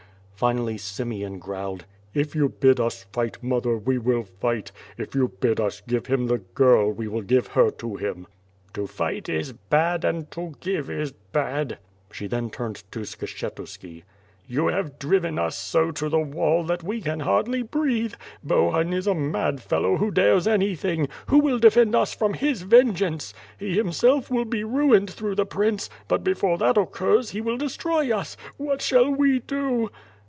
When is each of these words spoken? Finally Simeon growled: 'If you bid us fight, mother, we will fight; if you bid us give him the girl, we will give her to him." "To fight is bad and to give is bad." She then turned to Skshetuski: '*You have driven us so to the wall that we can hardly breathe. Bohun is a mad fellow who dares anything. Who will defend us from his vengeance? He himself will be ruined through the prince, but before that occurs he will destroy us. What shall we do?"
Finally 0.35 0.75
Simeon 0.75 1.37
growled: 1.37 1.85
'If 2.15 2.33
you 2.33 2.49
bid 2.49 2.79
us 2.79 3.03
fight, 3.13 3.43
mother, 3.43 3.77
we 3.77 3.99
will 3.99 4.23
fight; 4.23 4.71
if 4.97 5.13
you 5.13 5.27
bid 5.27 5.59
us 5.59 5.81
give 5.87 6.07
him 6.07 6.25
the 6.25 6.39
girl, 6.39 6.91
we 6.91 7.07
will 7.07 7.21
give 7.21 7.45
her 7.49 7.69
to 7.69 7.95
him." 7.97 8.25
"To 8.73 8.87
fight 8.87 9.29
is 9.29 9.53
bad 9.53 10.03
and 10.03 10.31
to 10.31 10.55
give 10.59 10.89
is 10.89 11.11
bad." 11.11 11.77
She 12.11 12.25
then 12.25 12.49
turned 12.49 12.81
to 12.89 13.01
Skshetuski: 13.01 14.01
'*You 14.47 14.65
have 14.65 14.97
driven 14.97 15.37
us 15.37 15.55
so 15.55 15.91
to 15.91 16.09
the 16.09 16.17
wall 16.19 16.63
that 16.63 16.81
we 16.81 17.01
can 17.01 17.19
hardly 17.19 17.61
breathe. 17.61 18.15
Bohun 18.43 18.93
is 18.93 19.05
a 19.05 19.13
mad 19.13 19.61
fellow 19.61 19.97
who 19.97 20.09
dares 20.09 20.47
anything. 20.47 21.07
Who 21.27 21.37
will 21.37 21.59
defend 21.59 21.93
us 21.95 22.15
from 22.15 22.33
his 22.33 22.63
vengeance? 22.63 23.35
He 23.59 23.75
himself 23.75 24.31
will 24.31 24.45
be 24.45 24.63
ruined 24.63 25.11
through 25.11 25.35
the 25.35 25.45
prince, 25.45 25.87
but 26.07 26.23
before 26.23 26.57
that 26.57 26.77
occurs 26.79 27.29
he 27.29 27.41
will 27.41 27.57
destroy 27.57 28.11
us. 28.11 28.35
What 28.57 28.81
shall 28.81 29.11
we 29.11 29.37
do?" 29.37 29.91